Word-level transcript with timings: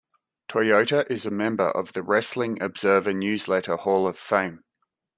Toyota 0.49 1.07
is 1.11 1.27
a 1.27 1.29
member 1.29 1.69
of 1.69 1.93
the 1.93 2.01
Wrestling 2.01 2.59
Observer 2.59 3.13
Newsletter 3.13 3.75
Hall 3.75 4.07
of 4.07 4.17
Fame. 4.17 4.63